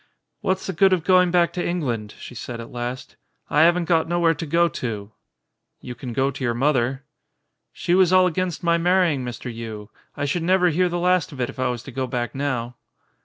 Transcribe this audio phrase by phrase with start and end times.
[0.39, 3.17] "What's the good of going back to England?" she said at last.
[3.51, 5.11] "I 'aven't got nowhere to go to."
[5.79, 7.03] "You can go to your mother."
[7.71, 9.55] "She was all against my marrying Mr.
[9.55, 9.89] Yii.
[10.17, 12.77] I should never hear the last of it if I was to go back now."